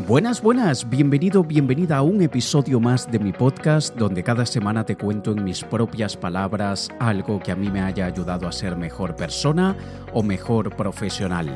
[0.00, 4.94] Buenas, buenas, bienvenido, bienvenida a un episodio más de mi podcast donde cada semana te
[4.94, 9.16] cuento en mis propias palabras algo que a mí me haya ayudado a ser mejor
[9.16, 9.74] persona
[10.12, 11.48] o mejor profesional.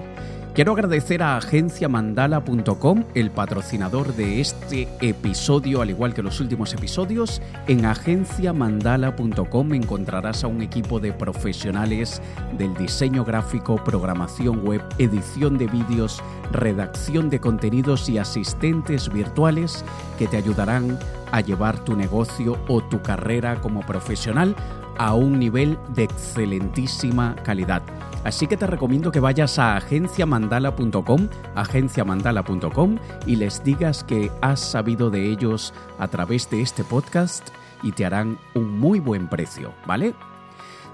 [0.61, 7.41] Quiero agradecer a agenciamandala.com, el patrocinador de este episodio, al igual que los últimos episodios.
[7.67, 12.21] En agenciamandala.com encontrarás a un equipo de profesionales
[12.59, 19.83] del diseño gráfico, programación web, edición de vídeos, redacción de contenidos y asistentes virtuales
[20.19, 20.99] que te ayudarán
[21.33, 24.55] a llevar tu negocio o tu carrera como profesional
[24.99, 27.81] a un nivel de excelentísima calidad.
[28.25, 35.11] Así que te recomiendo que vayas a agenciamandala.com, agenciamandala.com y les digas que has sabido
[35.11, 37.49] de ellos a través de este podcast
[37.83, 40.15] y te harán un muy buen precio, ¿vale?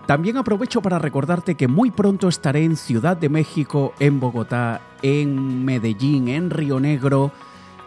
[0.06, 5.64] También aprovecho para recordarte que muy pronto estaré en Ciudad de México, en Bogotá, en
[5.64, 7.32] Medellín, en Río Negro,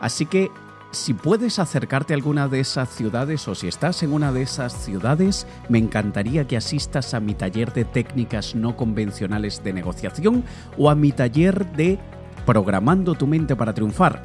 [0.01, 0.51] así que
[0.91, 4.73] si puedes acercarte a alguna de esas ciudades o si estás en una de esas
[4.73, 10.43] ciudades, me encantaría que asistas a mi taller de técnicas no convencionales de negociación
[10.77, 11.99] o a mi taller de
[12.45, 14.23] Programando tu mente para triunfar,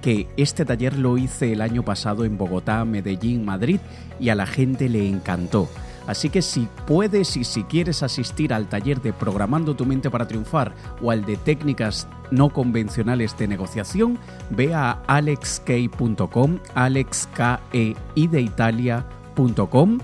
[0.00, 3.80] que este taller lo hice el año pasado en Bogotá, Medellín, Madrid
[4.20, 5.68] y a la gente le encantó.
[6.06, 10.28] Así que si puedes y si quieres asistir al taller de Programando tu mente para
[10.28, 14.18] triunfar o al de técnicas no convencionales de negociación,
[14.50, 19.98] ve a alexkey.com, alexkei de italia.com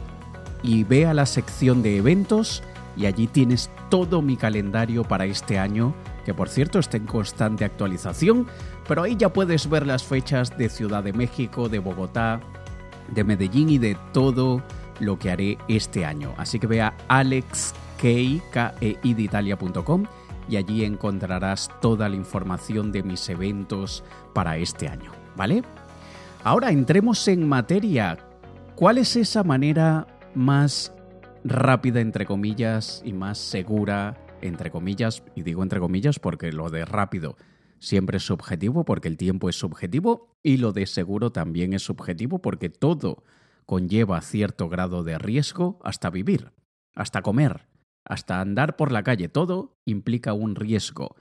[0.63, 2.63] y ve a la sección de eventos
[2.97, 7.65] y allí tienes todo mi calendario para este año, que por cierto está en constante
[7.65, 8.47] actualización,
[8.89, 12.41] pero ahí ya puedes ver las fechas de Ciudad de México, de Bogotá,
[13.09, 14.63] de Medellín y de todo
[15.01, 16.33] lo que haré este año.
[16.37, 17.75] Así que ve a alexkei.com
[20.49, 25.63] y allí encontrarás toda la información de mis eventos para este año, ¿vale?
[26.45, 28.19] Ahora entremos en materia.
[28.75, 30.93] ¿Cuál es esa manera más
[31.45, 36.85] rápida, entre comillas, y más segura, entre comillas, y digo entre comillas porque lo de
[36.85, 37.37] rápido
[37.79, 42.41] siempre es subjetivo porque el tiempo es subjetivo y lo de seguro también es subjetivo
[42.41, 43.23] porque todo
[43.67, 46.53] conlleva cierto grado de riesgo hasta vivir,
[46.95, 47.69] hasta comer,
[48.05, 49.29] hasta andar por la calle.
[49.29, 51.17] Todo implica un riesgo.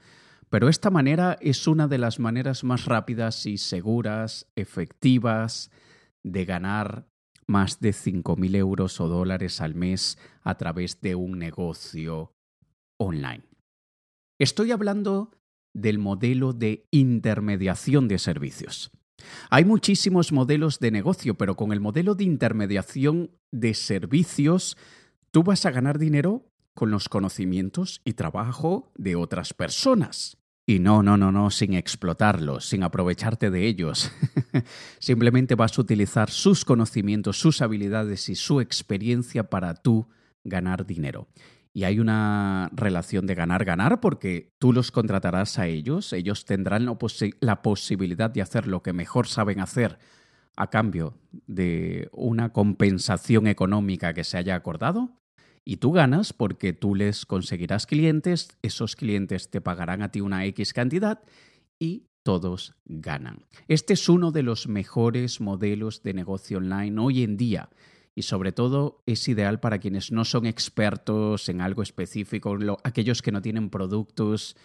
[0.48, 5.70] Pero esta manera es una de las maneras más rápidas y seguras, efectivas,
[6.24, 7.06] de ganar
[7.46, 12.34] más de 5.000 euros o dólares al mes a través de un negocio
[12.98, 13.44] online.
[14.38, 15.30] Estoy hablando
[15.74, 18.90] del modelo de intermediación de servicios.
[19.50, 24.76] Hay muchísimos modelos de negocio, pero con el modelo de intermediación de servicios,
[25.30, 30.36] tú vas a ganar dinero con los conocimientos y trabajo de otras personas.
[30.66, 34.12] Y no, no, no, no, sin explotarlos, sin aprovecharte de ellos.
[35.00, 40.06] Simplemente vas a utilizar sus conocimientos, sus habilidades y su experiencia para tú
[40.44, 41.28] ganar dinero
[41.72, 46.86] y hay una relación de ganar-ganar porque tú los contratarás a ellos, ellos tendrán
[47.40, 49.98] la, posibilidad de hacer lo que mejor saben hacer
[50.56, 51.14] a cambio
[51.46, 55.20] de una compensación económica que se haya acordado
[55.64, 60.44] y tú ganas porque tú les conseguirás clientes, esos clientes te pagarán a ti una
[60.46, 61.22] X cantidad
[61.78, 63.46] y todos ganan.
[63.68, 67.70] Este es uno de los mejores modelos de negocio online hoy en día
[68.20, 73.32] y sobre todo es ideal para quienes no son expertos en algo específico, aquellos que
[73.32, 74.56] no tienen productos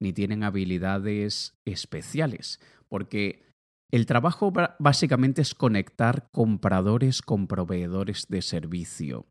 [0.00, 2.58] ni tienen habilidades especiales,
[2.88, 3.44] porque
[3.90, 9.26] el trabajo básicamente es conectar compradores con proveedores de servicio.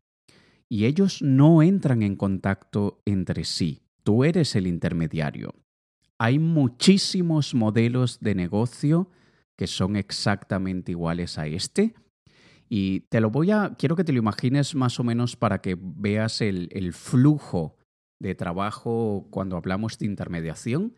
[0.68, 5.56] Y ellos no entran en contacto entre sí, tú eres el intermediario.
[6.18, 9.10] Hay muchísimos modelos de negocio
[9.56, 11.96] que son exactamente iguales a este,
[12.74, 15.76] y te lo voy a, quiero que te lo imagines más o menos para que
[15.78, 17.76] veas el, flujo
[18.18, 20.94] de trabajo cuando hablamos de intermediación.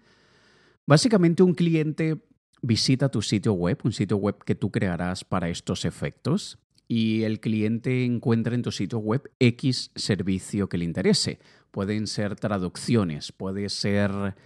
[0.87, 2.23] Básicamente un cliente
[2.62, 7.41] visita tu sitio web, un sitio web que tú crearás para estos efectos, y el
[7.41, 11.41] cliente encuentra en tu sitio web X servicio que le interese.
[11.73, 14.37] Pueden ser traducciones, puede ser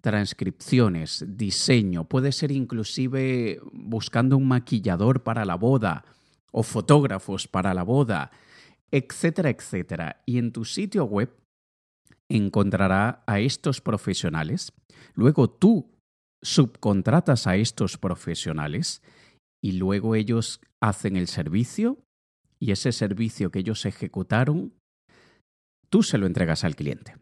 [0.00, 6.06] transcripciones, diseño, puede ser inclusive buscando un maquillador para la boda
[6.52, 8.30] o fotógrafos para la boda,
[8.90, 10.22] etcétera, etcétera.
[10.26, 11.34] Y en tu sitio web
[12.28, 14.72] encontrará a estos profesionales.
[15.14, 15.90] Luego tú
[16.42, 19.02] subcontratas a estos profesionales
[19.62, 21.98] y luego ellos hacen el servicio
[22.60, 24.74] y ese servicio que ellos ejecutaron,
[25.88, 27.16] tú se lo entregas al cliente.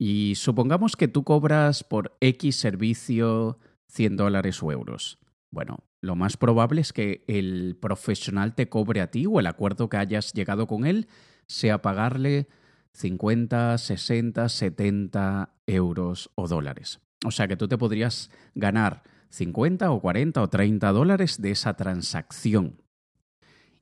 [0.00, 3.58] Y supongamos que tú cobras por X servicio
[3.90, 5.18] 100 dólares o euros.
[5.52, 9.90] Bueno, lo más probable es que el profesional te cobre a ti o el acuerdo
[9.90, 11.08] que hayas llegado con él
[11.46, 12.48] sea pagarle
[12.94, 17.00] 50, 60, 70 euros o dólares.
[17.26, 21.74] O sea que tú te podrías ganar 50 o 40 o 30 dólares de esa
[21.74, 22.82] transacción.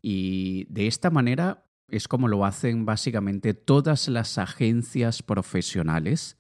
[0.03, 6.37] Y de esta manera es como lo hacen básicamente todas las agencias profesionales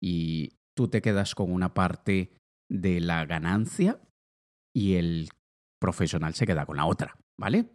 [0.00, 2.32] y tú te quedas con una parte
[2.68, 4.00] de la ganancia
[4.74, 5.28] y el
[5.80, 7.70] profesional se queda con la otra, ¿vale?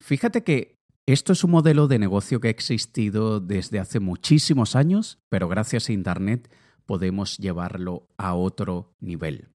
[0.00, 0.76] Fíjate que
[1.06, 5.88] esto es un modelo de negocio que ha existido desde hace muchísimos años, pero gracias
[5.88, 6.50] a Internet
[6.86, 9.50] podemos llevarlo a otro nivel.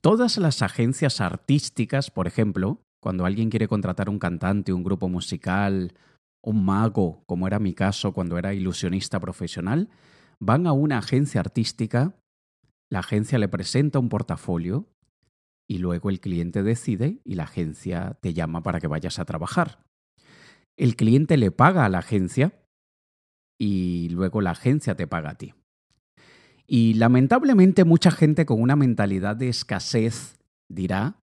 [0.00, 5.94] Todas las agencias artísticas, por ejemplo, cuando alguien quiere contratar un cantante, un grupo musical,
[6.42, 9.88] un mago, como era mi caso cuando era ilusionista profesional,
[10.40, 12.16] van a una agencia artística,
[12.90, 14.88] la agencia le presenta un portafolio
[15.68, 19.84] y luego el cliente decide y la agencia te llama para que vayas a trabajar.
[20.76, 22.52] El cliente le paga a la agencia
[23.58, 25.54] y luego la agencia te paga a ti.
[26.66, 30.38] Y lamentablemente mucha gente con una mentalidad de escasez
[30.68, 31.20] dirá,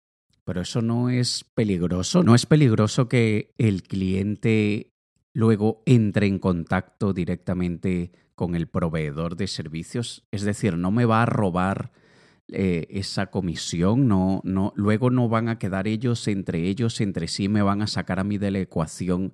[0.44, 4.90] pero eso no es peligroso, no es peligroso que el cliente
[5.34, 11.22] luego entre en contacto directamente con el proveedor de servicios, es decir, no me va
[11.22, 11.92] a robar
[12.52, 17.49] eh, esa comisión, no, no, luego no van a quedar ellos entre ellos, entre sí,
[17.49, 19.32] me van a sacar a mí de la ecuación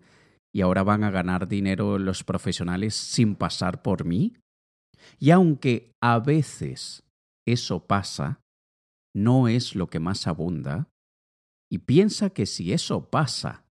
[0.52, 4.34] y ahora van a ganar dinero los profesionales sin pasar por mí.
[5.18, 7.04] Y aunque a veces
[7.46, 8.40] eso pasa,
[9.14, 10.88] no es lo que más abunda,
[11.70, 13.64] y piensa que si eso pasa,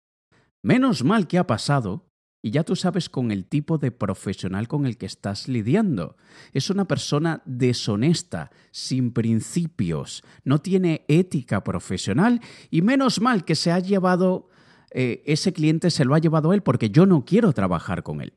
[0.64, 2.09] menos mal que ha pasado,
[2.42, 6.16] y ya tú sabes con el tipo de profesional con el que estás lidiando.
[6.54, 12.40] Es una persona deshonesta, sin principios, no tiene ética profesional
[12.70, 14.50] y menos mal que se ha llevado,
[14.92, 18.34] eh, ese cliente se lo ha llevado él porque yo no quiero trabajar con él.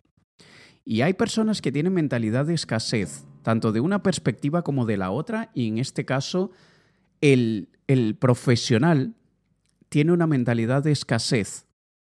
[0.85, 5.13] Y hay personas que tienen mentalidad de escasez, tanto de una perspectiva como de la
[5.13, 6.51] otra, y en este caso
[7.21, 9.15] el, el profesional
[9.89, 11.67] tiene una mentalidad de escasez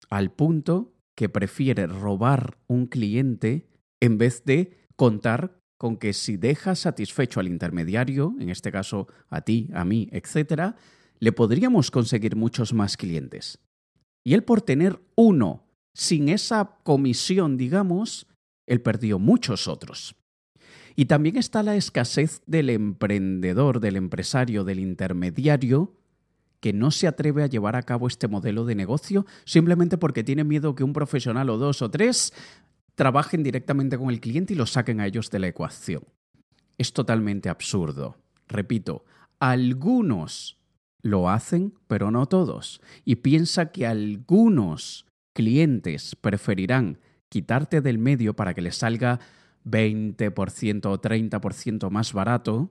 [0.08, 3.68] al punto que prefiere robar un cliente
[4.00, 9.40] en vez de contar con que si deja satisfecho al intermediario, en este caso a
[9.40, 10.74] ti, a mí, etc.,
[11.18, 13.58] le podríamos conseguir muchos más clientes.
[14.24, 18.26] Y él por tener uno sin esa comisión, digamos,
[18.66, 20.16] él perdió muchos otros.
[20.94, 25.94] Y también está la escasez del emprendedor, del empresario, del intermediario,
[26.62, 30.44] que no se atreve a llevar a cabo este modelo de negocio simplemente porque tiene
[30.44, 32.32] miedo que un profesional o dos o tres
[32.94, 36.04] trabajen directamente con el cliente y lo saquen a ellos de la ecuación.
[36.78, 38.16] Es totalmente absurdo.
[38.46, 39.04] Repito,
[39.40, 40.56] algunos
[41.02, 42.80] lo hacen, pero no todos.
[43.04, 49.18] Y piensa que algunos clientes preferirán quitarte del medio para que les salga
[49.64, 52.70] 20% o 30% más barato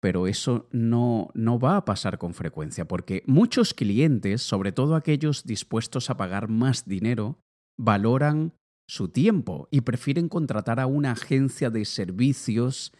[0.00, 5.44] pero eso no, no va a pasar con frecuencia, porque muchos clientes, sobre todo aquellos
[5.44, 7.38] dispuestos a pagar más dinero,
[7.76, 8.52] valoran
[8.88, 12.92] su tiempo y prefieren contratar a una agencia de servicios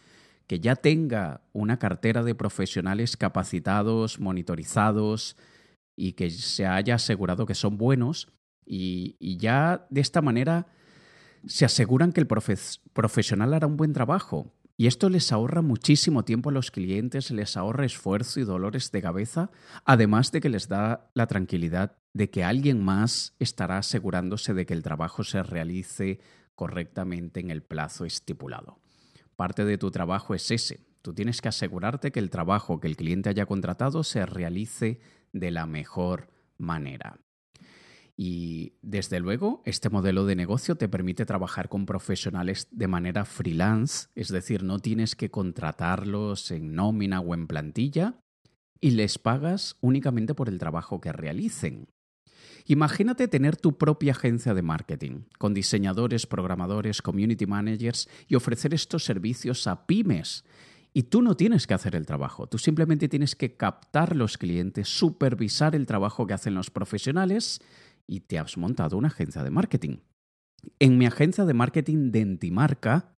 [0.47, 5.37] que ya tenga una cartera de profesionales capacitados, monitorizados
[5.97, 8.31] y que se haya asegurado que son buenos.
[8.65, 10.67] Y, y ya de esta manera
[11.45, 16.51] se aseguran que el profesional hará un buen trabajo y esto les ahorra muchísimo tiempo
[16.51, 19.51] a los clientes, les ahorra esfuerzo y dolores de cabeza,
[19.83, 24.73] además de que les da la tranquilidad de que alguien más estará asegurándose de que
[24.73, 26.21] el trabajo se realice
[26.55, 28.79] correctamente en el plazo estipulado.
[29.35, 30.87] Parte de tu trabajo es ese.
[31.01, 35.01] Tú tienes que asegurarte que el trabajo que el cliente haya contratado se realice
[35.33, 37.19] de la mejor manera.
[38.21, 44.09] Y desde luego, este modelo de negocio te permite trabajar con profesionales de manera freelance,
[44.13, 48.19] es decir, no tienes que contratarlos en nómina o en plantilla
[48.81, 51.87] y les pagas únicamente por el trabajo que realicen.
[52.65, 59.05] Imagínate tener tu propia agencia de marketing, con diseñadores, programadores, community managers y ofrecer estos
[59.05, 60.43] servicios a pymes.
[60.91, 64.89] Y tú no tienes que hacer el trabajo, tú simplemente tienes que captar los clientes,
[64.89, 67.61] supervisar el trabajo que hacen los profesionales
[68.09, 69.97] y te has montado una agencia de marketing.
[70.79, 73.15] En mi agencia de marketing de Entimarca,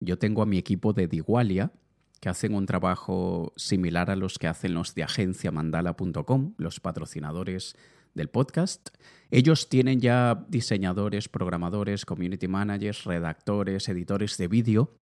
[0.00, 1.72] yo tengo a mi equipo de Digualia,
[2.20, 7.76] que hacen un trabajo similar a los que hacen los de agenciamandala.com, los patrocinadores
[8.12, 8.88] del podcast.
[9.30, 14.96] Ellos tienen ya diseñadores, programadores, community managers, redactores, editores de vídeo,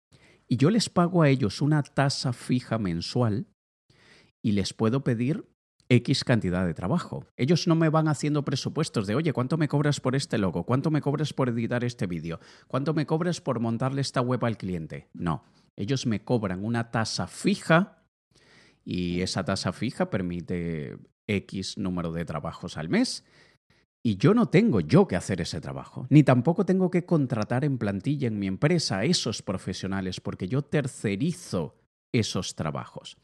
[0.49, 3.47] y yo les pago a ellos una tasa fija mensual
[4.43, 5.49] y les puedo pedir
[5.91, 7.27] X cantidad de trabajo.
[7.37, 10.65] Ellos no me van haciendo presupuestos de, oye, ¿cuánto me cobras por este logo?
[10.65, 12.39] ¿Cuánto me cobras por editar este vídeo?
[12.69, 15.09] ¿Cuánto me cobras por montarle esta web al cliente?
[15.13, 15.43] No,
[15.75, 18.05] ellos me cobran una tasa fija
[18.85, 23.25] y esa tasa fija permite X número de trabajos al mes.
[24.01, 27.79] Y yo no tengo yo que hacer ese trabajo, ni tampoco tengo que contratar en
[27.79, 31.75] plantilla en mi empresa a esos profesionales, porque yo tercerizo
[32.13, 33.19] esos trabajos.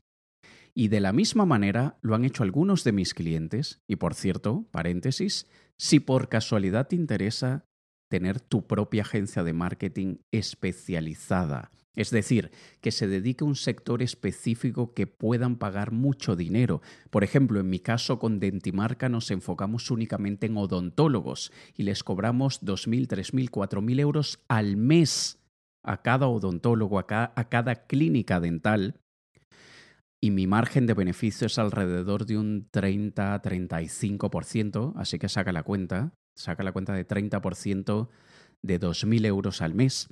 [0.79, 3.81] Y de la misma manera lo han hecho algunos de mis clientes.
[3.89, 5.47] Y por cierto, paréntesis,
[5.79, 7.65] si por casualidad te interesa
[8.11, 12.51] tener tu propia agencia de marketing especializada, es decir,
[12.83, 16.83] que se dedique a un sector específico que puedan pagar mucho dinero.
[17.09, 22.63] Por ejemplo, en mi caso con Dentimarca nos enfocamos únicamente en odontólogos y les cobramos
[22.63, 25.39] 2.000, 3.000, 4.000 euros al mes
[25.83, 29.01] a cada odontólogo, a cada clínica dental
[30.23, 36.15] y mi margen de beneficio es alrededor de un 30-35%, así que saca la cuenta,
[36.37, 38.09] saca la cuenta de 30%
[38.63, 40.09] de 2.000 euros al mes.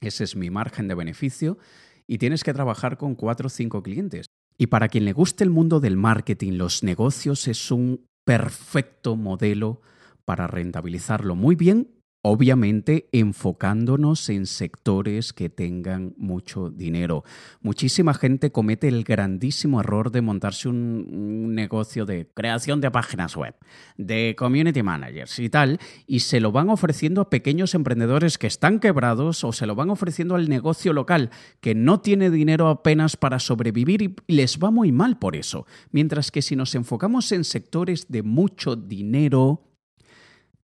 [0.00, 1.58] Ese es mi margen de beneficio
[2.06, 4.26] y tienes que trabajar con 4 o 5 clientes.
[4.56, 9.82] Y para quien le guste el mundo del marketing, los negocios es un perfecto modelo
[10.24, 11.90] para rentabilizarlo muy bien
[12.26, 17.22] obviamente enfocándonos en sectores que tengan mucho dinero.
[17.60, 23.54] Muchísima gente comete el grandísimo error de montarse un, negocio de creación de páginas web,
[23.98, 28.80] de community managers y tal, y se lo van ofreciendo a pequeños emprendedores que están
[28.80, 31.28] quebrados o se lo van ofreciendo al negocio local
[31.60, 35.66] que no tiene dinero apenas para sobrevivir y les va muy mal por eso.
[35.90, 39.73] Mientras que si nos enfocamos en sectores de mucho dinero,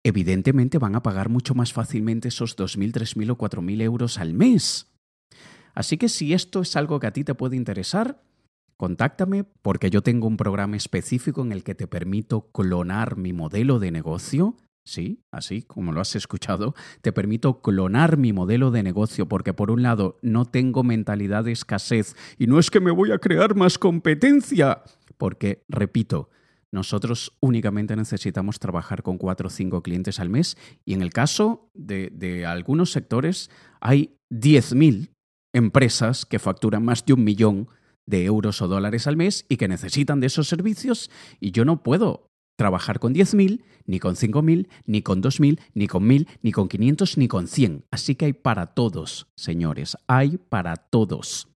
[0.04, 4.88] evidentemente van a pagar mucho más fácilmente esos 2.000, 3.000 o 4.000 euros al mes.
[5.74, 8.22] Así que si esto es algo que a ti te puede interesar,
[8.76, 13.78] contáctame porque yo tengo un programa específico en el que te permito clonar mi modelo
[13.78, 14.56] de negocio.
[14.84, 19.70] Sí, así como lo has escuchado, te permito clonar mi modelo de negocio porque por
[19.70, 23.54] un lado no tengo mentalidad de escasez y no es que me voy a crear
[23.54, 24.82] más competencia,
[25.18, 26.30] porque, repito,
[26.72, 31.70] nosotros únicamente necesitamos trabajar con cuatro o cinco clientes al mes y en el caso
[31.74, 33.50] de, algunos sectores
[33.80, 35.10] hay 10.000
[35.54, 37.68] empresas que facturan más de un millón
[38.06, 41.10] de euros o dólares al mes y que necesitan de esos servicios
[41.40, 42.26] y yo no puedo
[42.56, 47.18] trabajar con 10.000, ni con 5.000, ni con 2.000, ni con 1.000, ni con 500,
[47.18, 47.84] ni con 100.
[47.90, 51.51] Así que hay para todos, señores, hay para todos.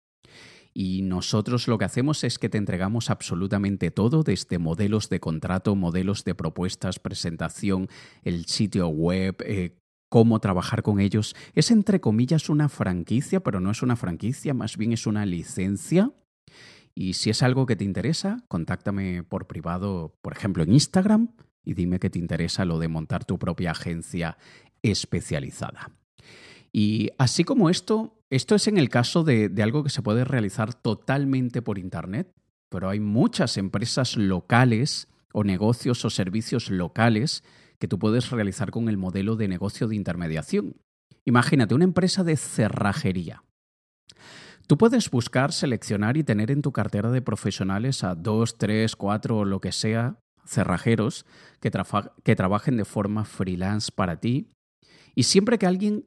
[0.78, 5.74] Y nosotros lo que hacemos es que te entregamos absolutamente todo, desde modelos de contrato,
[5.74, 7.88] modelos de propuestas, presentación,
[8.24, 9.80] el sitio web, eh,
[10.10, 11.34] cómo trabajar con ellos.
[11.54, 16.12] Es entre comillas una franquicia, pero no es una franquicia, más bien es una licencia.
[16.94, 21.30] Y si es algo que te interesa, contáctame por privado, por ejemplo, en Instagram
[21.64, 24.38] y dime que te interesa lo de montar tu propia agencia
[24.84, 25.92] especializada.
[26.74, 30.74] Y así como esto, esto es en el caso de, algo que se puede realizar
[30.74, 32.32] totalmente por Internet,
[32.70, 37.44] pero hay muchas empresas locales o negocios o servicios locales
[37.80, 40.76] que tú puedes realizar con el modelo de negocio de intermediación.
[41.26, 43.44] Imagínate una empresa de cerrajería.
[44.68, 49.40] Tú puedes buscar, seleccionar y tener en tu cartera de profesionales a dos, tres, cuatro
[49.40, 51.26] o lo que sea cerrajeros
[51.60, 51.72] que,
[52.24, 54.50] que trabajen de forma freelance para ti.
[55.14, 56.06] Y siempre que alguien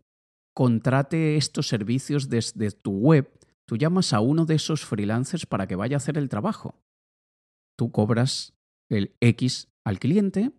[0.58, 3.30] contrate estos servicios desde tu web,
[3.64, 6.74] tú llamas a uno de esos freelancers para que vaya a hacer el trabajo.
[7.78, 8.54] Tú cobras
[8.90, 10.50] el X al cliente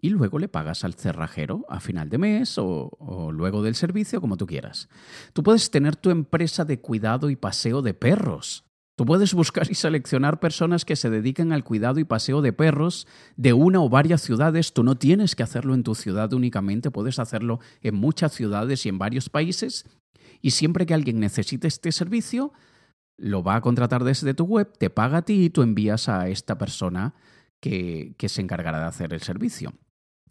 [0.00, 4.22] y luego le pagas al cerrajero a final de mes o, o, luego del servicio,
[4.22, 4.88] como tú quieras.
[5.34, 8.64] Tú puedes tener tu empresa de cuidado y paseo de perros
[9.02, 13.08] Tú puedes buscar y seleccionar personas que se dediquen al cuidado y paseo de perros
[13.36, 14.74] de una o varias ciudades.
[14.74, 18.90] Tú no tienes que hacerlo en tu ciudad únicamente, puedes hacerlo en muchas ciudades y
[18.90, 19.86] en varios países.
[20.40, 22.52] Y siempre que alguien necesite este servicio,
[23.16, 26.28] lo va a contratar desde tu web, te paga a ti y tú envías a
[26.28, 27.16] esta persona
[27.58, 29.72] que, que se encargará de hacer el servicio.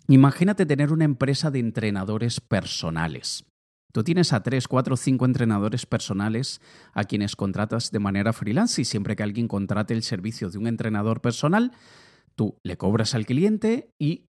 [0.08, 3.44] Imagínate tener una empresa de entrenadores personales.
[3.92, 6.62] Tú tienes a tres, cuatro, cinco entrenadores personales
[6.94, 10.68] a quienes contratas de manera freelance y siempre que alguien contrate el servicio de un
[10.68, 11.72] entrenador personal,
[12.36, 14.26] tú le cobras al cliente y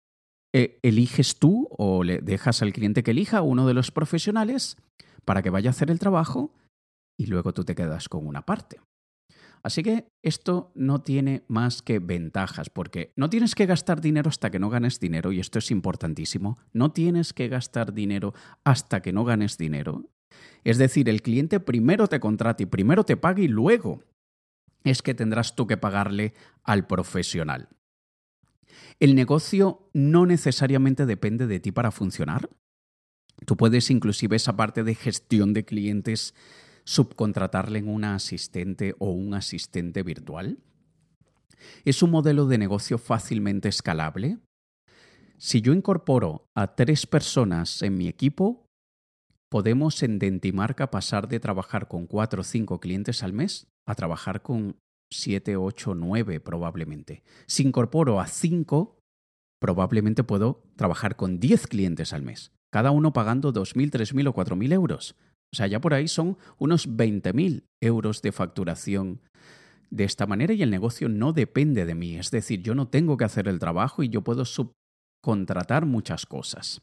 [0.54, 4.76] eh, eliges tú o le dejas al cliente que elija uno de los profesionales
[5.24, 6.52] para que vaya a hacer el trabajo
[7.18, 8.80] y luego tú te quedas con una parte.
[9.62, 14.50] Así que esto no tiene más que ventajas, porque no tienes que gastar dinero hasta
[14.50, 18.32] que no ganes dinero, y esto es importantísimo, no tienes que gastar dinero
[18.64, 20.08] hasta que no ganes dinero.
[20.64, 24.02] Es decir, el cliente primero te contrata y primero te paga y luego
[24.84, 27.68] es que tendrás tú que pagarle al profesional.
[28.98, 32.48] El negocio no necesariamente depende de ti para funcionar.
[33.46, 36.34] Tú puedes inclusive esa parte de gestión de clientes
[36.90, 40.58] subcontratarle una asistente o un asistente virtual.
[41.84, 44.38] Es un modelo de negocio fácilmente escalable.
[45.38, 48.66] Si yo incorporo a tres personas en mi equipo,
[49.48, 54.42] podemos en Dentimarca pasar de trabajar con cuatro o cinco clientes al mes a trabajar
[54.42, 54.76] con
[55.12, 57.22] siete, ocho, nueve probablemente.
[57.46, 58.98] Si incorporo a cinco,
[59.60, 64.26] probablemente puedo trabajar con diez clientes al mes, cada uno pagando dos mil, tres mil
[64.26, 65.14] o cuatro mil euros.
[65.52, 69.20] O sea, ya por ahí son unos veinte mil euros de facturación
[69.90, 72.16] de esta manera y el negocio no depende de mí.
[72.16, 76.82] Es decir, yo no tengo que hacer el trabajo y yo puedo subcontratar muchas cosas.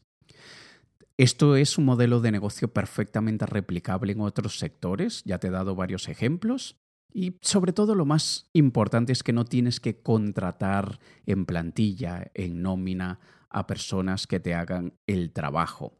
[1.18, 5.74] Esto es un modelo de negocio perfectamente replicable en otros sectores, ya te he dado
[5.74, 6.78] varios ejemplos.
[7.12, 12.62] Y sobre todo lo más importante es que no tienes que contratar en plantilla, en
[12.62, 13.20] nómina,
[13.50, 15.98] a personas que te hagan el trabajo,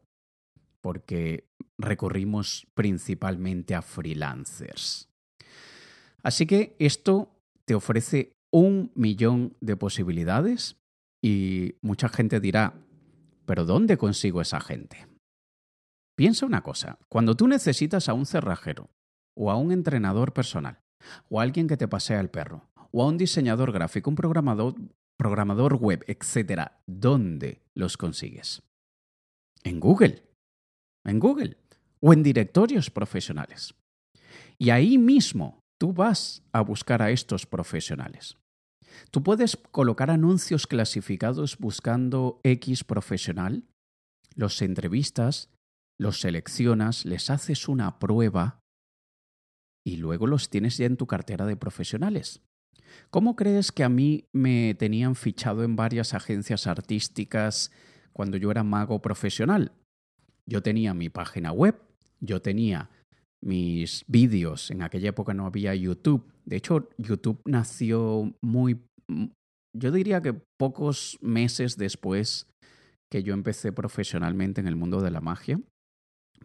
[0.80, 5.08] porque recurrimos principalmente a freelancers.
[6.22, 7.30] Así que esto
[7.64, 10.76] te ofrece un millón de posibilidades
[11.22, 12.74] y mucha gente dirá,
[13.46, 15.06] pero ¿dónde consigo esa gente?
[16.16, 18.90] Piensa una cosa, cuando tú necesitas a un cerrajero
[19.36, 20.80] o a un entrenador personal
[21.28, 25.76] o a alguien que te pasea el perro o a un diseñador gráfico, un programador,
[25.76, 28.62] web, etc., ¿dónde los consigues?
[29.62, 30.27] En Google.
[31.04, 31.56] En Google
[32.00, 33.74] o en directorios profesionales.
[34.58, 38.36] Y ahí mismo tú vas a buscar a estos profesionales.
[39.10, 43.64] Tú puedes colocar anuncios clasificados buscando X profesional,
[44.34, 45.50] los entrevistas,
[45.98, 48.60] los seleccionas, les haces una prueba
[49.84, 52.42] y luego los tienes ya en tu cartera de profesionales.
[53.10, 57.70] ¿Cómo crees que a mí me tenían fichado en varias agencias artísticas
[58.12, 59.72] cuando yo era mago profesional?
[60.48, 61.76] Yo tenía mi página web,
[62.20, 62.90] yo tenía
[63.42, 66.24] mis vídeos, en aquella época no había YouTube.
[66.44, 68.80] De hecho, YouTube nació muy,
[69.76, 72.46] yo diría que pocos meses después
[73.10, 75.60] que yo empecé profesionalmente en el mundo de la magia,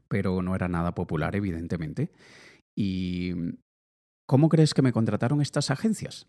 [0.07, 2.11] pero no era nada popular, evidentemente.
[2.77, 3.33] ¿Y
[4.27, 6.27] cómo crees que me contrataron estas agencias?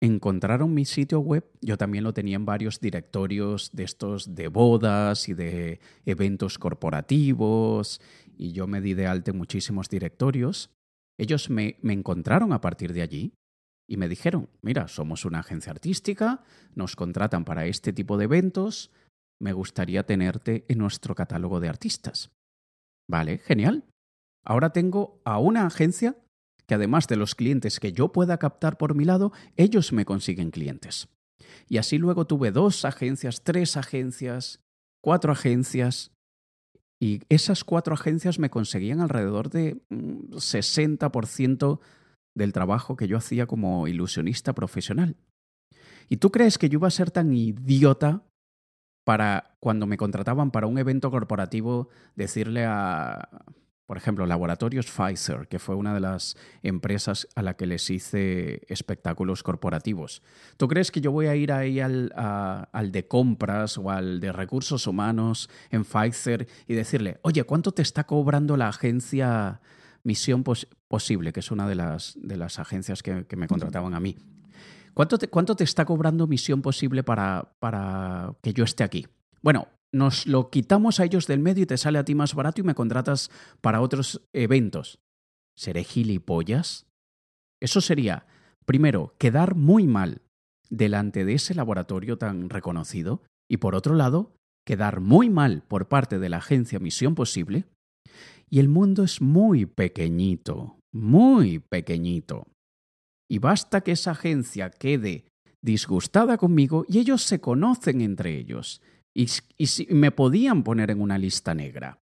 [0.00, 5.28] Encontraron mi sitio web, yo también lo tenía en varios directorios de estos de bodas
[5.28, 8.00] y de eventos corporativos,
[8.36, 10.70] y yo me di de alta en muchísimos directorios.
[11.18, 13.34] Ellos me, me encontraron a partir de allí
[13.86, 16.42] y me dijeron, mira, somos una agencia artística,
[16.74, 18.90] nos contratan para este tipo de eventos,
[19.38, 22.30] me gustaría tenerte en nuestro catálogo de artistas.
[23.08, 23.84] Vale, genial.
[24.44, 26.16] Ahora tengo a una agencia
[26.70, 30.52] que además de los clientes que yo pueda captar por mi lado, ellos me consiguen
[30.52, 31.08] clientes.
[31.68, 34.60] Y así luego tuve dos agencias, tres agencias,
[35.02, 36.12] cuatro agencias,
[37.00, 41.82] y esas cuatro agencias me conseguían alrededor de 60% mm,
[42.36, 45.16] del trabajo que yo hacía como ilusionista profesional.
[46.08, 48.22] ¿Y tú crees que yo iba a ser tan idiota
[49.04, 53.28] para cuando me contrataban para un evento corporativo decirle a,
[53.90, 58.62] por ejemplo, Laboratorios Pfizer, que fue una de las empresas a la que les hice
[58.68, 60.22] espectáculos corporativos.
[60.58, 64.30] ¿Tú crees que yo voy a ir ahí al, al de compras o al de
[64.30, 69.60] recursos humanos en Pfizer y decirle, oye, ¿cuánto te está cobrando la agencia
[70.04, 74.16] Misión Posible, que es una de las, de las agencias que, me contrataban a mí?
[74.94, 79.08] ¿Cuánto te, ¿Cuánto te está cobrando Misión Posible para, para que yo esté aquí?
[79.42, 82.60] Bueno, nos lo quitamos a ellos del medio y te sale a ti más barato
[82.60, 85.00] y me contratas para otros eventos.
[85.56, 86.86] ¿Seré gilipollas?
[87.60, 88.26] Eso sería,
[88.64, 90.22] primero, quedar muy mal
[90.70, 96.18] delante de ese laboratorio tan reconocido y por otro lado, quedar muy mal por parte
[96.18, 97.64] de la agencia Misión Posible.
[98.48, 102.46] Y el mundo es muy pequeñito, muy pequeñito.
[103.28, 105.24] Y basta que esa agencia quede
[105.62, 108.80] disgustada conmigo y ellos se conocen entre ellos
[109.14, 112.00] y, si, me podían poner en una lista negra.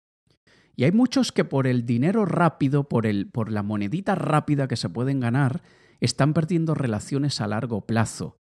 [0.76, 4.76] Y hay muchos que por el dinero rápido, por, el, por la monedita rápida que
[4.76, 5.62] se pueden ganar,
[6.00, 8.38] están perdiendo relaciones a largo plazo.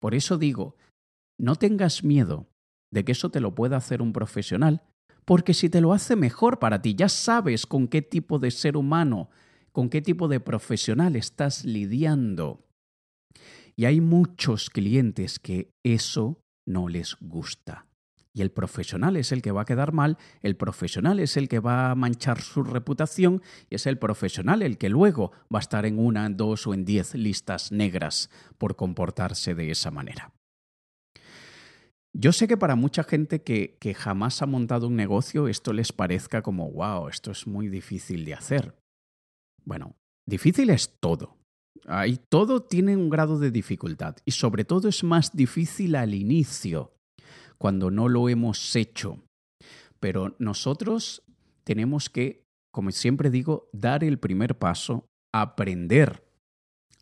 [0.00, 0.76] Por eso digo,
[1.38, 2.48] no tengas miedo
[2.92, 4.82] de que eso te lo pueda hacer un profesional,
[5.24, 8.76] porque si te lo hace mejor para ti, ya sabes con qué tipo de ser
[8.76, 9.30] humano,
[9.72, 12.64] con qué tipo de profesional estás lidiando.
[13.74, 17.86] Y hay muchos clientes que eso no les gusta
[18.34, 21.60] y el profesional es el que va a quedar mal, el profesional es el que
[21.60, 25.84] va a manchar su reputación y es el profesional el que luego va a estar
[25.86, 30.32] en una, dos o en diez listas negras por comportarse de esa manera.
[32.14, 35.92] Yo sé que para mucha gente que, que jamás ha montado un negocio esto les
[35.92, 38.76] parezca como, wow, esto es muy difícil de hacer.
[39.64, 41.38] Bueno, difícil es todo.
[41.86, 46.92] Ahí todo tiene un grado de dificultad y sobre todo es más difícil al inicio
[47.62, 49.22] cuando no lo hemos hecho.
[50.00, 51.22] Pero nosotros
[51.62, 56.24] tenemos que, como siempre digo, dar el primer paso, aprender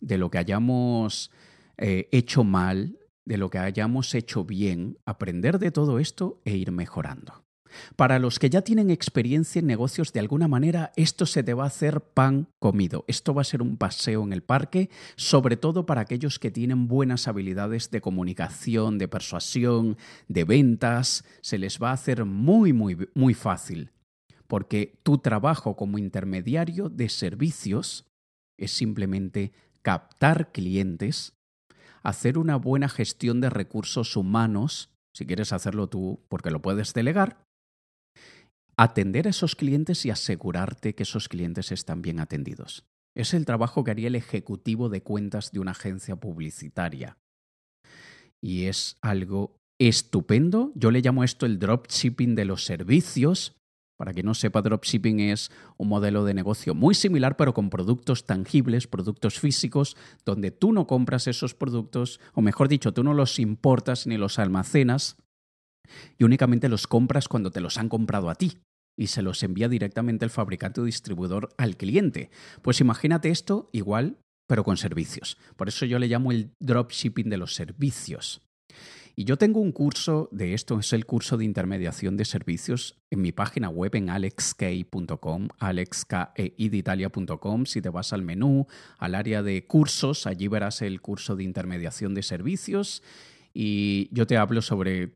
[0.02, 1.30] de lo que hayamos
[1.78, 6.72] eh, hecho mal, de lo que hayamos hecho bien, aprender de todo esto e ir
[6.72, 7.42] mejorando.
[7.96, 11.64] Para los que ya tienen experiencia en negocios, de alguna manera esto se te va
[11.64, 13.04] a hacer pan comido.
[13.08, 16.88] Esto va a ser un paseo en el parque, sobre todo para aquellos que tienen
[16.88, 19.96] buenas habilidades de comunicación, de persuasión,
[20.28, 21.24] de ventas.
[21.40, 23.90] Se les va a hacer muy, muy, muy fácil.
[24.46, 28.06] Porque tu trabajo como intermediario de servicios
[28.58, 29.52] es simplemente
[29.82, 31.34] captar clientes,
[32.02, 37.38] hacer una buena gestión de recursos humanos, si quieres hacerlo tú porque lo puedes delegar,
[38.82, 42.86] atender a esos clientes y asegurarte que esos clientes están bien atendidos.
[43.14, 47.18] Es el trabajo que haría el ejecutivo de cuentas de una agencia publicitaria.
[48.42, 50.72] Y es algo estupendo.
[50.74, 53.54] Yo le llamo esto el dropshipping de los servicios.
[53.98, 58.24] Para quien no sepa, dropshipping es un modelo de negocio muy similar, pero con productos
[58.24, 63.38] tangibles, productos físicos, donde tú no compras esos productos, o mejor dicho, tú no los
[63.38, 65.18] importas ni los almacenas,
[66.16, 68.56] y únicamente los compras cuando te los han comprado a ti
[69.00, 72.28] y se los envía directamente el fabricante o distribuidor al cliente.
[72.60, 75.38] Pues imagínate esto igual, pero con servicios.
[75.56, 78.42] Por eso yo le llamo el dropshipping de los servicios.
[79.16, 83.22] Y yo tengo un curso de esto, es el curso de intermediación de servicios en
[83.22, 87.64] mi página web en alexkey.com, alexkeiditalia.com.
[87.64, 88.66] Si te vas al menú,
[88.98, 93.02] al área de cursos, allí verás el curso de intermediación de servicios
[93.54, 95.14] y yo te hablo sobre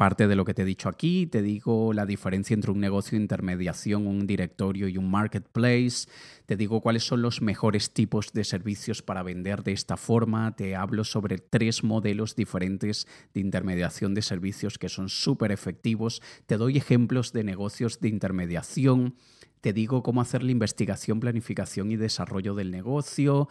[0.00, 3.18] parte de lo que te he dicho aquí, te digo la diferencia entre un negocio
[3.18, 6.08] de intermediación, un directorio y un marketplace,
[6.46, 10.74] te digo cuáles son los mejores tipos de servicios para vender de esta forma, te
[10.74, 16.78] hablo sobre tres modelos diferentes de intermediación de servicios que son súper efectivos, te doy
[16.78, 19.16] ejemplos de negocios de intermediación,
[19.60, 23.50] te digo cómo hacer la investigación, planificación y desarrollo del negocio,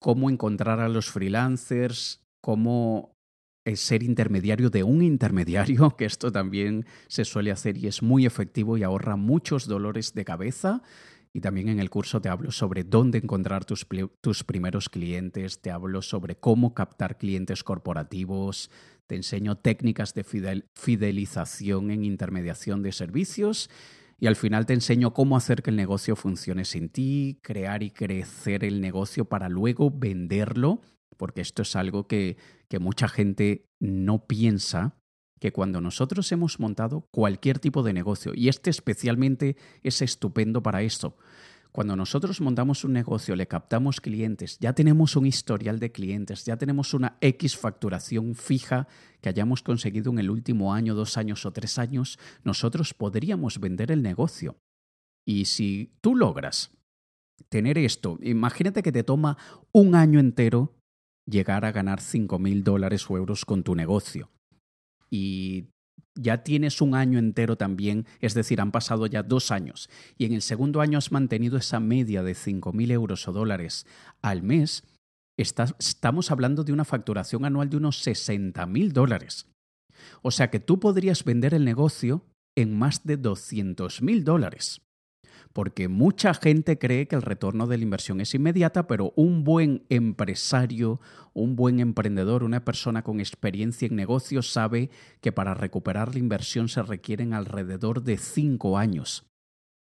[0.00, 3.15] cómo encontrar a los freelancers, cómo
[3.74, 8.76] ser intermediario de un intermediario, que esto también se suele hacer y es muy efectivo
[8.76, 10.82] y ahorra muchos dolores de cabeza.
[11.32, 13.86] Y también en el curso te hablo sobre dónde encontrar tus,
[14.20, 18.70] tus primeros clientes, te hablo sobre cómo captar clientes corporativos,
[19.06, 20.24] te enseño técnicas de
[20.74, 23.68] fidelización en intermediación de servicios
[24.18, 27.90] y al final te enseño cómo hacer que el negocio funcione sin ti, crear y
[27.90, 30.80] crecer el negocio para luego venderlo
[31.16, 32.36] porque esto es algo que,
[32.68, 34.98] que mucha gente no piensa,
[35.40, 40.82] que cuando nosotros hemos montado cualquier tipo de negocio, y este especialmente es estupendo para
[40.82, 41.16] esto,
[41.76, 46.56] cuando nosotros montamos un negocio, le captamos clientes, ya tenemos un historial de clientes, ya
[46.56, 48.88] tenemos una X facturación fija
[49.20, 53.92] que hayamos conseguido en el último año, dos años o tres años, nosotros podríamos vender
[53.92, 54.56] el negocio.
[55.26, 56.70] Y si tú logras
[57.50, 59.36] tener esto, imagínate que te toma
[59.70, 60.75] un año entero
[61.28, 64.30] llegar a ganar 5 mil dólares o euros con tu negocio.
[65.10, 65.66] Y
[66.14, 70.32] ya tienes un año entero también, es decir, han pasado ya dos años, y en
[70.32, 73.86] el segundo año has mantenido esa media de 5 mil euros o dólares
[74.22, 74.84] al mes,
[75.36, 79.46] estamos hablando de una facturación anual de unos 60 mil dólares.
[80.22, 82.24] O sea que tú podrías vender el negocio
[82.56, 84.85] en más de 200 mil dólares
[85.56, 89.86] porque mucha gente cree que el retorno de la inversión es inmediata, pero un buen
[89.88, 91.00] empresario,
[91.32, 94.90] un buen emprendedor, una persona con experiencia en negocios sabe
[95.22, 99.24] que para recuperar la inversión se requieren alrededor de cinco años.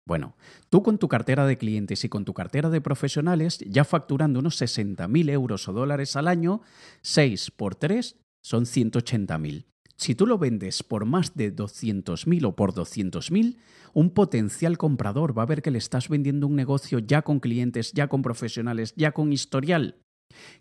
[0.06, 0.36] Bueno,
[0.70, 4.62] tú con tu cartera de clientes y con tu cartera de profesionales, ya facturando unos
[4.62, 6.60] 60.000 euros o dólares al año,
[7.02, 9.64] 6 por 3 son 180.000.
[9.96, 13.56] Si tú lo vendes por más de 200.000 o por 200.000,
[13.92, 17.92] un potencial comprador va a ver que le estás vendiendo un negocio ya con clientes,
[17.92, 19.96] ya con profesionales, ya con historial,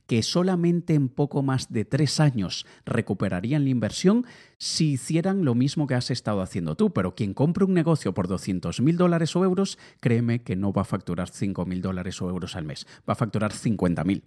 [0.06, 4.26] que solamente en poco más de tres años recuperarían la inversión
[4.60, 6.94] si hicieran lo mismo que has estado haciendo tú.
[6.94, 10.86] Pero quien compre un negocio por 200.000 dólares o euros, créeme que no va a
[10.86, 14.24] facturar 5.000 dólares o euros al mes, va a facturar 50.000.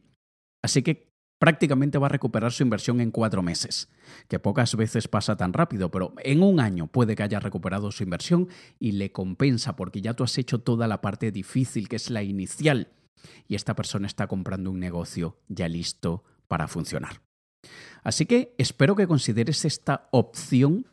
[0.63, 3.89] Así que prácticamente va a recuperar su inversión en cuatro meses,
[4.29, 8.03] que pocas veces pasa tan rápido, pero en un año puede que haya recuperado su
[8.03, 12.11] inversión y le compensa porque ya tú has hecho toda la parte difícil, que es
[12.11, 12.89] la inicial,
[13.49, 17.21] y esta persona está comprando un negocio ya listo para funcionar.
[18.03, 20.87] Así que espero que consideres esta opción.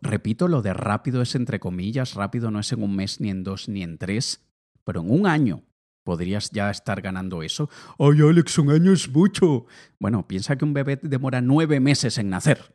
[0.00, 3.44] Repito, lo de rápido es entre comillas, rápido no es en un mes, ni en
[3.44, 4.40] dos, ni en tres,
[4.82, 5.62] pero en un año
[6.06, 7.68] podrías ya estar ganando eso.
[7.98, 9.66] Ay, Alex, un año es mucho.
[9.98, 12.72] Bueno, piensa que un bebé demora nueve meses en nacer.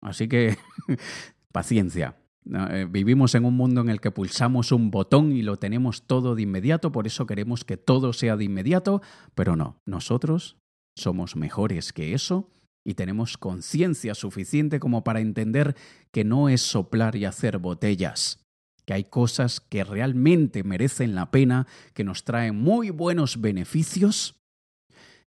[0.00, 0.56] Así que
[1.52, 2.16] paciencia.
[2.46, 6.36] Eh, vivimos en un mundo en el que pulsamos un botón y lo tenemos todo
[6.36, 9.02] de inmediato, por eso queremos que todo sea de inmediato,
[9.34, 10.56] pero no, nosotros
[10.96, 12.50] somos mejores que eso
[12.86, 15.74] y tenemos conciencia suficiente como para entender
[16.10, 18.47] que no es soplar y hacer botellas,
[18.88, 24.40] que hay cosas que realmente merecen la pena, que nos traen muy buenos beneficios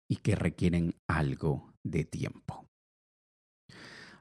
[0.08, 2.68] y que requieren algo de tiempo.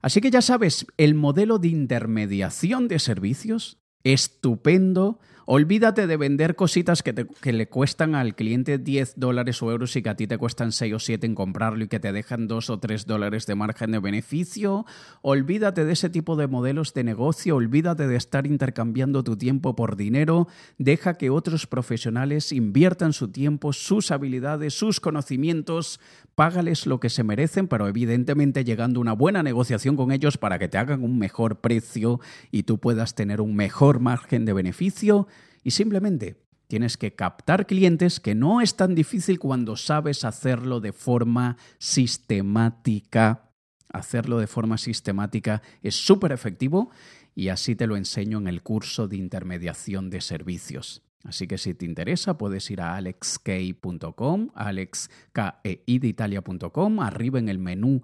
[0.00, 7.02] Así que ya sabes, el modelo de intermediación de servicios, estupendo, Olvídate de vender cositas
[7.02, 10.72] que, le cuestan al cliente 10 dólares o euros y que a ti te cuestan
[10.72, 13.92] 6 o 7 en comprarlo y que te dejan 2 o 3 dólares de margen
[13.92, 14.84] de beneficio.
[15.22, 17.56] Olvídate de ese tipo de modelos de negocio.
[17.56, 20.48] Olvídate de estar intercambiando tu tiempo por dinero.
[20.76, 25.98] Deja que otros profesionales inviertan su tiempo, sus habilidades, sus conocimientos.
[26.34, 30.58] Págales lo que se merecen, pero evidentemente llegando a una buena negociación con ellos para
[30.58, 35.26] que te hagan un mejor precio y tú puedas tener un mejor margen de beneficio
[35.68, 40.94] y simplemente tienes que captar clientes que no es tan difícil cuando sabes hacerlo de
[40.94, 43.50] forma sistemática.
[43.92, 46.90] Hacerlo de forma sistemática es súper efectivo
[47.34, 51.02] y así te lo enseño en el curso de intermediación de servicios.
[51.22, 58.00] Así que si te interesa, puedes ir a alexkey.com, alexkeideitalia.com, arriba en el menú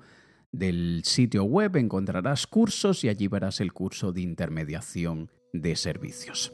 [0.52, 6.52] del sitio web encontrarás cursos y allí verás el curso de intermediación de servicios.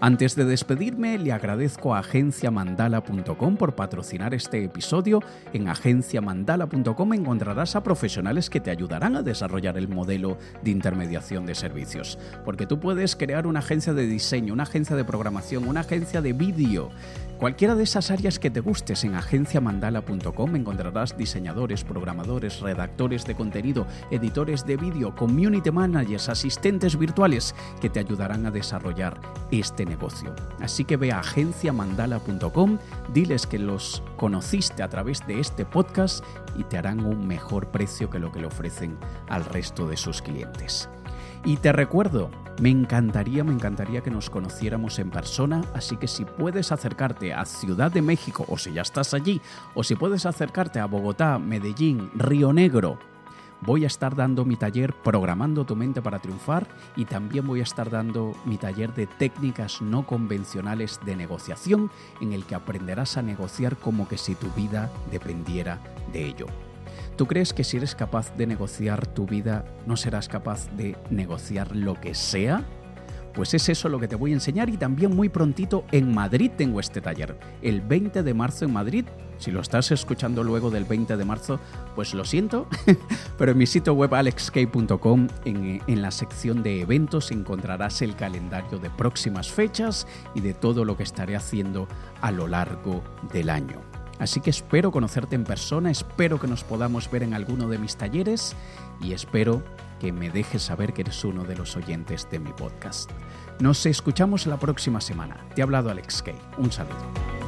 [0.00, 5.22] Antes de despedirme, le agradezco a agenciamandala.com por patrocinar este episodio.
[5.54, 11.54] En agenciamandala.com encontrarás a profesionales que te ayudarán a desarrollar el modelo de intermediación de
[11.54, 12.18] servicios.
[12.44, 16.34] Porque tú puedes crear una agencia de diseño, una agencia de programación, una agencia de
[16.34, 16.90] vídeo
[17.38, 23.86] Cualquiera de esas áreas que te gustes en agenciamandala.com encontrarás diseñadores, programadores, redactores de contenido,
[24.10, 29.20] editores de vídeo, community managers, asistentes virtuales que te ayudarán a desarrollar
[29.50, 30.34] este negocio.
[30.60, 32.78] Así que ve a agenciamandala.com,
[33.12, 36.24] diles que los conociste a través de este podcast
[36.56, 38.96] y te harán un mejor precio que lo que le ofrecen
[39.28, 40.88] al resto de sus clientes.
[41.44, 46.24] Y te recuerdo, me encantaría, me encantaría que nos conociéramos en persona, así que si
[46.24, 49.40] puedes acercarte a Ciudad de México o si ya estás allí,
[49.74, 52.98] o si puedes acercarte a Bogotá, Medellín, Río Negro,
[53.60, 57.64] voy a estar dando mi taller Programando tu mente para triunfar y también voy a
[57.64, 63.22] estar dando mi taller de técnicas no convencionales de negociación en el que aprenderás a
[63.22, 65.80] negociar como que si tu vida dependiera
[66.12, 66.46] de ello.
[67.16, 71.74] ¿Tú crees que si eres capaz de negociar tu vida, no serás capaz de negociar
[71.74, 72.62] lo que sea?
[73.34, 76.50] Pues es eso lo que te voy a enseñar y también muy prontito en Madrid
[76.56, 77.38] tengo este taller.
[77.62, 79.06] El 20 de marzo en Madrid.
[79.38, 81.58] Si lo estás escuchando luego del 20 de marzo,
[81.94, 82.66] pues lo siento,
[83.38, 88.78] pero en mi sitio web alexk.com, en, en la sección de eventos, encontrarás el calendario
[88.78, 91.88] de próximas fechas y de todo lo que estaré haciendo
[92.22, 93.02] a lo largo
[93.32, 93.95] del año.
[94.18, 97.96] Así que espero conocerte en persona, espero que nos podamos ver en alguno de mis
[97.96, 98.56] talleres
[99.00, 99.62] y espero
[100.00, 103.10] que me dejes saber que eres uno de los oyentes de mi podcast.
[103.60, 105.46] Nos escuchamos la próxima semana.
[105.54, 106.38] Te ha hablado Alex Kay.
[106.58, 107.45] Un saludo.